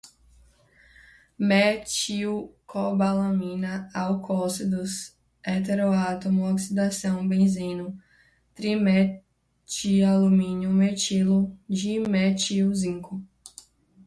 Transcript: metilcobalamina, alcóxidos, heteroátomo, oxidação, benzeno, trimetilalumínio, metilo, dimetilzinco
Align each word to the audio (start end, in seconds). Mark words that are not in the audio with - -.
metilcobalamina, 1.37 3.87
alcóxidos, 3.93 5.15
heteroátomo, 5.43 6.49
oxidação, 6.49 7.27
benzeno, 7.27 7.95
trimetilalumínio, 8.55 10.71
metilo, 10.73 11.55
dimetilzinco 11.69 13.21